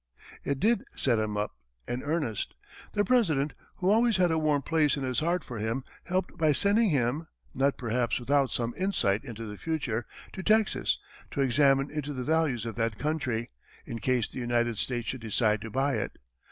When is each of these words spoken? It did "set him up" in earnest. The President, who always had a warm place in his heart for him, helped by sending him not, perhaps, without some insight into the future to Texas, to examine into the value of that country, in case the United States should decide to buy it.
It 0.43 0.59
did 0.59 0.83
"set 0.95 1.19
him 1.19 1.37
up" 1.37 1.51
in 1.87 2.01
earnest. 2.01 2.55
The 2.93 3.05
President, 3.05 3.53
who 3.75 3.91
always 3.91 4.17
had 4.17 4.31
a 4.31 4.39
warm 4.39 4.63
place 4.63 4.97
in 4.97 5.03
his 5.03 5.19
heart 5.19 5.43
for 5.43 5.59
him, 5.59 5.83
helped 6.05 6.35
by 6.39 6.53
sending 6.53 6.89
him 6.89 7.27
not, 7.53 7.77
perhaps, 7.77 8.19
without 8.19 8.49
some 8.49 8.73
insight 8.75 9.23
into 9.23 9.45
the 9.45 9.57
future 9.57 10.07
to 10.33 10.41
Texas, 10.41 10.97
to 11.29 11.41
examine 11.41 11.91
into 11.91 12.13
the 12.13 12.23
value 12.23 12.57
of 12.67 12.73
that 12.77 12.97
country, 12.97 13.51
in 13.85 13.99
case 13.99 14.27
the 14.27 14.39
United 14.39 14.79
States 14.79 15.07
should 15.09 15.21
decide 15.21 15.61
to 15.61 15.69
buy 15.69 15.97
it. 15.97 16.17